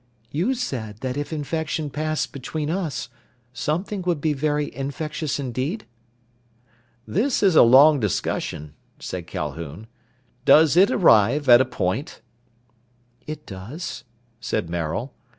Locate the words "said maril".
14.39-15.13